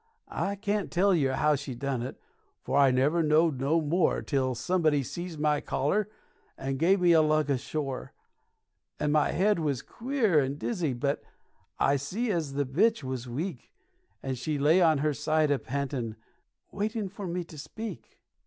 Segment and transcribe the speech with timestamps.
[0.33, 2.19] I can't tell yer 'ow she done it,
[2.63, 6.09] for I never knowed no more Till somebody seized my collar,
[6.57, 8.11] and give me a lug ashore;
[8.99, 11.21] And my head was queer and dizzy, but
[11.77, 13.71] I see as the bitch was weak,
[14.23, 16.15] And she lay on her side a pantin',
[16.71, 18.17] waitin' for me to speak.